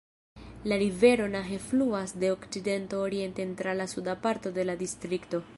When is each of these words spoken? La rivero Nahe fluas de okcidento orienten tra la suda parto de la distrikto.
La 0.71 0.77
rivero 0.83 1.27
Nahe 1.33 1.59
fluas 1.67 2.15
de 2.25 2.31
okcidento 2.37 3.01
orienten 3.05 3.55
tra 3.63 3.75
la 3.81 3.87
suda 3.95 4.19
parto 4.25 4.51
de 4.61 4.65
la 4.71 4.75
distrikto. 4.85 5.43